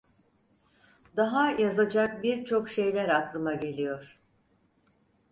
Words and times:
Daha 1.17 1.51
yazacak 1.51 2.23
birçok 2.23 2.69
şeyler 2.69 3.09
aklıma 3.09 3.53
geliyor… 3.53 4.19